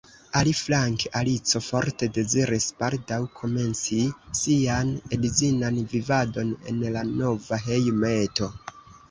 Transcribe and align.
Aliflanke 0.37 1.09
Alico 1.17 1.59
forte 1.65 2.07
deziris 2.15 2.65
baldaŭ 2.79 3.19
komenci 3.41 4.01
sian 4.41 4.91
edzinan 5.19 5.79
vivadon 5.93 6.57
en 6.73 6.83
la 6.99 7.07
nova 7.13 7.63
hejmeto. 7.69 8.51